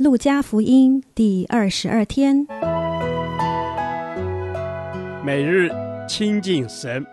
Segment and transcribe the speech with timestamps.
[0.00, 2.46] 路加福音第二十二天，
[5.22, 5.70] 每日
[6.08, 7.04] 亲近神，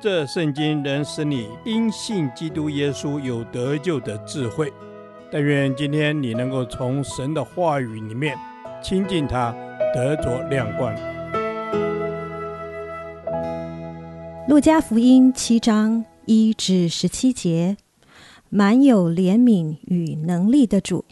[0.00, 4.72] 这圣经能使你因信基督耶稣有得救的智慧。
[5.30, 8.36] 但愿今天你能够从神的话语里面
[8.82, 9.54] 亲近他，
[9.94, 10.92] 得着亮光。
[14.48, 17.76] 路加福音七章一至十七节，
[18.50, 21.04] 满有怜悯与能力的主。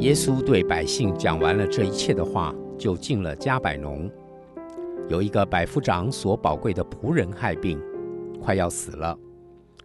[0.00, 4.10] 耶稣对百姓讲完了这一切的话，就进了迦百农。
[5.08, 7.80] 有一个百夫长所宝贵的仆人害病，
[8.42, 9.16] 快要死了。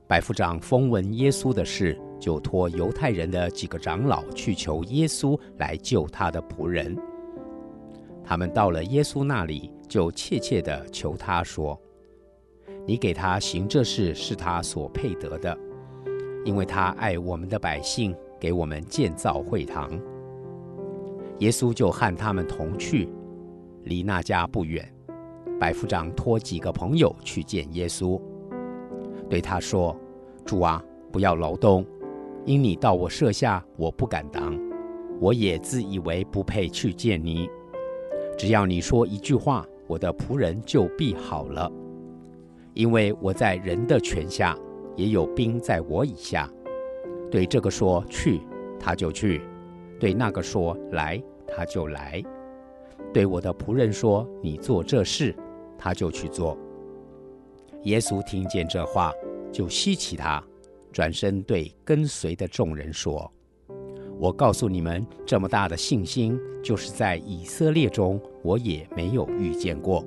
[0.07, 6.97] 百夫长风闻耶稣的事，就托犹太人的几个长老去求耶稣来救他的仆人。
[8.23, 11.79] 他们到了耶稣那里，就切切地求他说
[12.85, 15.57] ：“你给他行这事，是他所配得的，
[16.43, 19.91] 因为他爱我们的百姓。”给我们建造会堂，
[21.39, 23.09] 耶稣就和他们同去，
[23.83, 24.87] 离那家不远。
[25.59, 28.19] 百夫长托几个朋友去见耶稣，
[29.29, 29.93] 对他说
[30.45, 31.85] ：“主啊，不要劳动，
[32.45, 34.57] 因你到我舍下，我不敢当。
[35.19, 37.49] 我也自以为不配去见你。
[38.37, 41.69] 只要你说一句话，我的仆人就必好了。
[42.73, 44.57] 因为我在人的权下，
[44.95, 46.49] 也有兵在我以下。”
[47.31, 48.41] 对这个说去，
[48.79, 49.39] 他就去；
[49.99, 52.23] 对那个说来，他就来；
[53.13, 55.35] 对我的仆人说你做这事，
[55.77, 56.57] 他就去做。
[57.83, 59.13] 耶稣听见这话，
[59.51, 60.43] 就希奇他，
[60.91, 63.31] 转身对跟随的众人说
[64.19, 70.03] ：“我告诉你们，这么大的信心，就是在以色列中，我也没有遇见过。”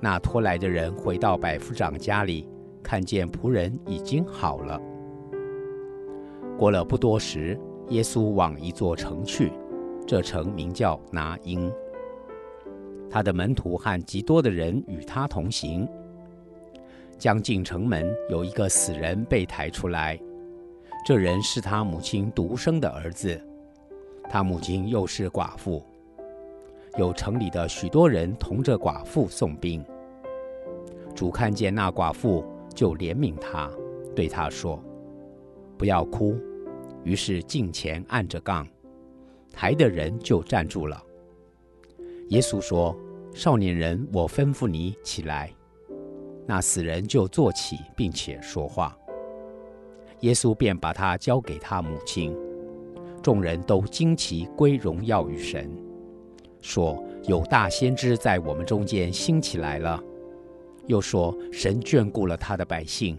[0.00, 2.48] 那托来的人回到百夫长家里，
[2.82, 4.80] 看见仆人已经好了。
[6.58, 7.58] 过了不多时，
[7.90, 9.52] 耶稣往一座城去，
[10.06, 11.70] 这城名叫拿因。
[13.10, 15.86] 他的门徒和极多的人与他同行。
[17.18, 20.18] 将近城门，有一个死人被抬出来，
[21.06, 23.38] 这人是他母亲独生的儿子，
[24.30, 25.82] 他母亲又是寡妇。
[26.96, 29.84] 有城里的许多人同着寡妇送殡。
[31.14, 33.70] 主看见那寡妇，就怜悯他，
[34.14, 34.82] 对他说。
[35.76, 36.36] 不要哭，
[37.04, 38.66] 于是近前按着杠，
[39.52, 41.02] 抬的人就站住了。
[42.28, 42.96] 耶稣说
[43.34, 45.52] ：“少年人，我吩咐你起来。”
[46.46, 48.96] 那死人就坐起，并且说话。
[50.20, 52.36] 耶稣便把他交给他母亲。
[53.22, 55.70] 众人都惊奇，归荣耀于神，
[56.60, 60.00] 说：“有大先知在我们中间兴起来了。”
[60.86, 63.18] 又说：“神眷顾了他的百姓。”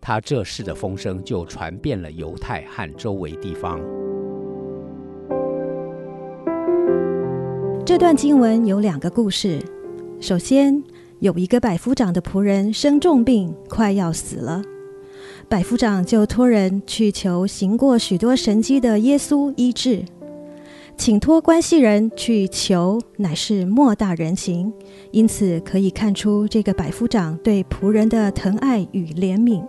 [0.00, 3.80] 他这事的风声就传遍了犹太和周围地方。
[7.84, 9.58] 这段经文有两个故事。
[10.20, 10.82] 首先，
[11.20, 14.62] 有一个百夫长的仆人生重病，快要死了，
[15.48, 20.04] 百夫长就托人去求行过许多神迹的耶稣医治，
[20.96, 24.72] 请托关系人去求，乃是莫大人情。
[25.10, 29.64] 因此可以看出这个百夫长对仆人的疼爱与怜悯。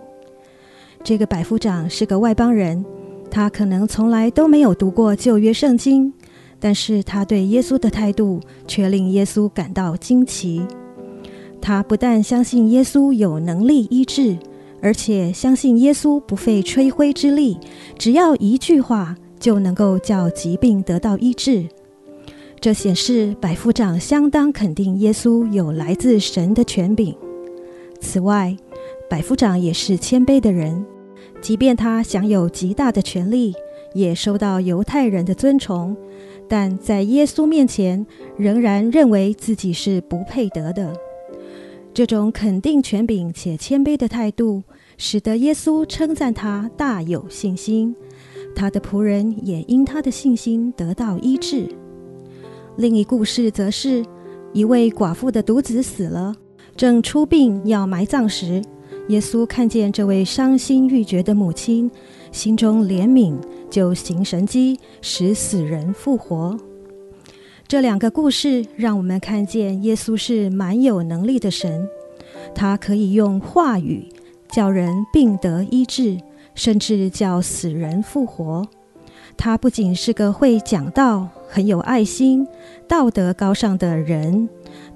[1.04, 2.84] 这个百夫长是个外邦人，
[3.32, 6.14] 他可能从来都没有读过旧约圣经，
[6.60, 10.62] 但是他对耶稣的态度却令耶稣感到惊奇。
[11.62, 14.38] 他不但相信耶稣有能力医治，
[14.82, 17.58] 而且相信耶稣不费吹灰之力，
[17.98, 21.66] 只要一句话就能够叫疾病得到医治。
[22.62, 27.16] 这显示百夫长相当肯定耶稣有来自神的权柄。
[28.02, 28.56] 此外，
[29.10, 30.86] 百夫长也是谦卑的人，
[31.42, 33.56] 即便他享有极大的权力，
[33.96, 35.98] 也受到犹太人的尊崇，
[36.48, 38.06] 但在耶稣面前，
[38.38, 40.94] 仍然认为自己是不配得的。
[41.92, 44.62] 这种肯定权柄且谦卑的态度，
[44.96, 47.96] 使得耶稣称赞他大有信心，
[48.56, 51.68] 他的仆人也因他的信心得到医治。
[52.78, 54.06] 另一故事则是
[54.54, 56.36] 一位寡妇的独子死了，
[56.78, 58.62] 正出殡要埋葬时，
[59.10, 61.90] 耶稣看见这位伤心欲绝的母亲，
[62.32, 63.36] 心中怜悯，
[63.68, 66.56] 就行神迹，使死人复活。
[67.68, 71.88] 这两个故事让我们看见耶稣是满有能力的神，
[72.54, 74.08] 他可以用话语
[74.48, 76.20] 叫人病得医治，
[76.54, 78.64] 甚至叫死人复活。
[79.36, 82.46] 他不仅是个会讲道、很有爱心、
[82.88, 84.48] 道德高尚的人，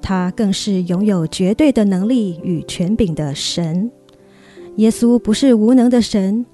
[0.03, 3.89] 他更是拥有绝对的能力与权柄的神。
[4.77, 6.45] 耶稣不是无能的神，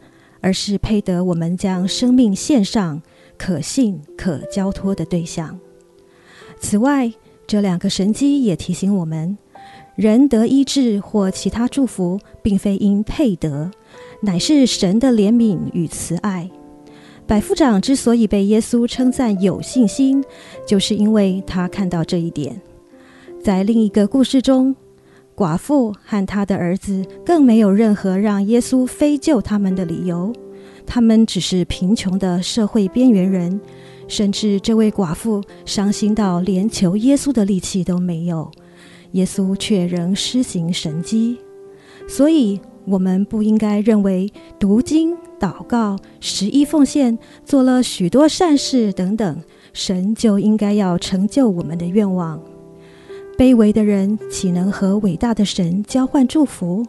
[0.42, 3.02] 而是配得我们将生命献上、
[3.38, 5.58] 可信、可交托的对象。
[6.60, 7.12] 此外，
[7.48, 9.38] 这两个神迹也提醒我们，
[9.96, 13.72] 人得医治或其他祝福，并非因配得，
[14.22, 16.50] 乃是神的怜悯与慈爱。
[17.26, 20.24] 百夫长之所以被耶稣称赞有信心，
[20.68, 22.62] 就是因为他看到这一点。
[23.42, 24.76] 在另一个故事中，
[25.40, 30.34] 寡妇和她的儿子更没有任何让耶稣非救他们的理由，
[30.86, 33.62] 他们只是贫穷的社会边缘人，
[34.10, 38.52] 甚至这位寡妇伤心到连求耶稣的力气都没有，
[39.14, 41.38] 耶稣却仍施行神迹。
[42.06, 49.42] 所以，我们不应该认为读经、祷告、十一奉献、做了许多善事等等，
[49.72, 52.42] 神就应该要成就我们的愿望。
[53.40, 56.86] 卑微的人岂能和伟大的神交换祝福？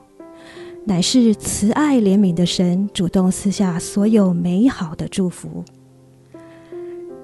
[0.85, 5.65] 乃是慈爱怜悯的神主动赐下所有美好的祝福。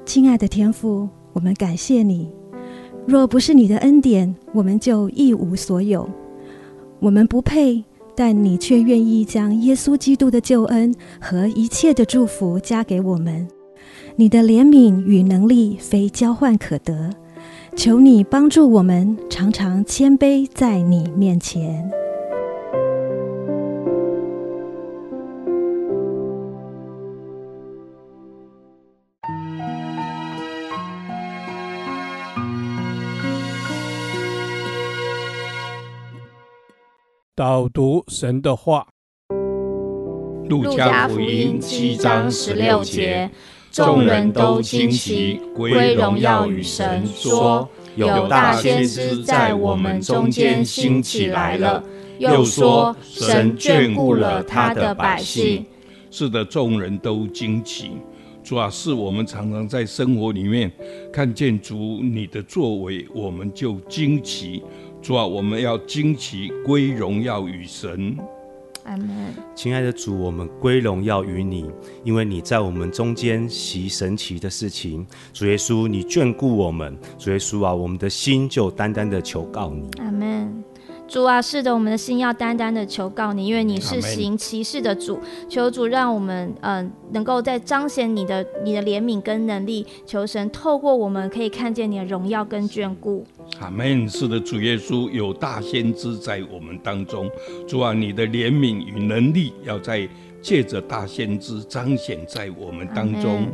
[0.04, 2.30] 亲爱的天父，我们感谢你。
[3.04, 6.08] 若不是你的恩典，我们就一无所有。
[7.00, 7.82] 我们不配，
[8.14, 13.48] 但你却愿意将耶稣基督的救恩和一切的祝福加给我们。
[14.14, 17.10] 你的怜悯与能力非交换可得。
[17.76, 21.88] 求你帮助我们，常常谦卑在你面前。
[37.34, 38.88] 导读神的话，
[40.48, 43.30] 《路加福音》七章十六节。
[43.84, 51.84] 众人都惊奇，归荣耀与神，说：“有大先知在我们中间兴起来了。”
[52.18, 55.66] 又说：“神眷顾了他的百姓。”
[56.10, 57.90] 是的，众人都惊奇。
[58.42, 60.72] 主要是我们常常在生活里面
[61.12, 64.62] 看见主你的作为，我们就惊奇。
[65.02, 68.16] 主啊，我们要惊奇，归荣耀与神。
[68.86, 69.08] 阿门。
[69.54, 71.70] 亲爱的主，我们归荣耀于你，
[72.04, 75.06] 因为你在我们中间行神奇的事情。
[75.32, 76.96] 主耶稣，你眷顾我们。
[77.18, 79.90] 主耶稣啊，我们的心就单单的求告你。
[79.98, 80.64] 阿门。
[81.08, 85.18] 主啊，是的，我们的心要单单的求告你，因为你是行奇事的主。
[85.48, 89.86] 求主让我们嗯、呃，能够在彰显你的你的怜悯跟能力。
[90.04, 93.24] 求神透过我们可以看见你的荣耀跟眷顾。
[93.60, 94.08] 阿门。
[94.08, 97.30] 是的，主耶稣有大先知在我们当中。
[97.68, 100.08] 主啊，你的怜悯与能力要在
[100.42, 103.46] 借着大先知彰显在我们当中。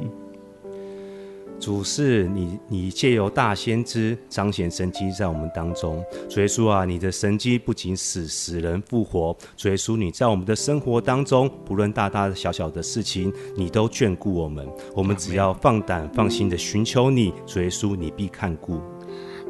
[1.62, 6.04] 主是你，你借由大先知彰显神迹在我们当中。
[6.28, 14.68] 主耶稣啊，你的神迹不仅使死人复活，主耶稣你在我们的生活当中，不论大大小小的事情，你都眷顾我们。
[14.92, 18.80] 我们只要放胆放心的寻求你，主耶稣你必看顾。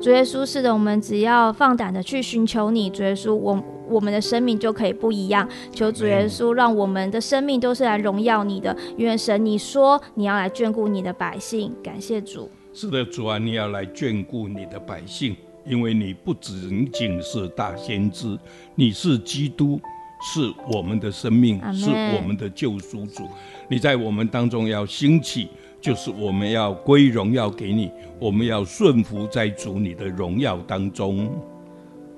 [0.03, 5.49] 主耶稣，是的，我们只要放胆的去寻求你，主耶稣，我我们的生命就可以不一样。
[5.73, 8.77] 求主耶稣，让我们的生命都是来荣耀你的。
[8.97, 12.51] 愿神，你说你要来眷顾你的百姓，感谢主。
[12.75, 18.37] 是的，主啊，你要来眷顾你的百姓，因为你不仅仅是大先知，
[18.75, 19.81] 你是基督，
[20.35, 23.23] 是我们的生命，是我们的救赎主。
[23.69, 25.49] 你在我们当中要兴起。
[25.83, 31.29] 就是我们要归荣耀给你，我们要顺服在主你的荣耀当中。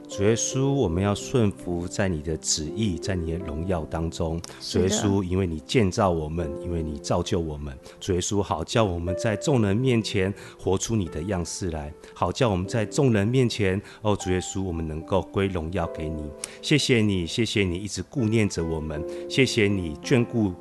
[0.06, 4.38] 主耶稣，我们要顺服在你的旨意，在你的荣耀当中。
[4.60, 7.74] 主耶稣，因为你建造我们，因为你造就我们。
[7.98, 16.30] 主耶稣，好叫我们在众人面前活出你的样式来，好叫我们在众人面前，哦，主耶稣，我们能够归荣耀给你。
[16.60, 20.52] 谢谢你，谢谢你一直顾念着我们，谢谢你眷顾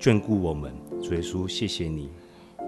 [0.00, 0.72] 眷顾我们。
[1.02, 2.08] 主耶稣，谢谢你。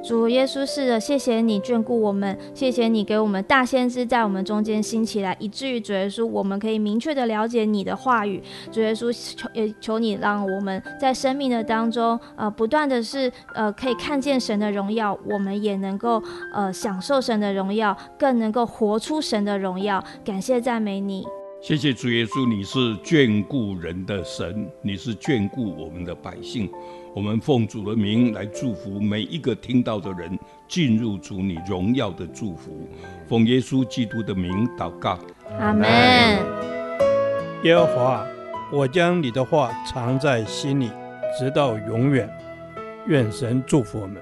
[0.06, 8.42] 主耶稣，是的，谢谢你眷顾我们，谢谢你给我们大先知在我们中间兴起来，以至于主耶稣，我们可以明确的了解你的话语。
[8.70, 20.04] 主耶稣，求也求你让我们在生命的当中，呃，不断的是呃，可以看见神的荣耀，我们也能够呃享受神的荣耀，更能够活出神的荣耀。
[20.22, 21.24] 感谢赞美你，
[21.62, 26.70] 谢谢主耶稣，你是眷顾人的神，你是眷顾我们的百姓。
[27.14, 32.88] 我们奉主的名来祝福每一个听到的人，进入主你荣耀的祝福。
[33.28, 35.16] 奉耶稣基督的名祷告，
[35.60, 35.88] 阿门。
[37.62, 38.26] 耶和华，
[38.72, 40.90] 我将你的话藏在心里，
[41.38, 42.28] 直到永远。
[43.06, 44.20] 愿神祝福我们。